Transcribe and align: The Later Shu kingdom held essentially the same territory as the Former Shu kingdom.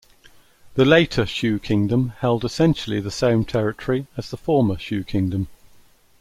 The 0.73 0.83
Later 0.83 1.27
Shu 1.27 1.59
kingdom 1.59 2.13
held 2.21 2.43
essentially 2.43 2.99
the 3.01 3.11
same 3.11 3.45
territory 3.45 4.07
as 4.17 4.31
the 4.31 4.35
Former 4.37 4.79
Shu 4.79 5.03
kingdom. 5.03 5.47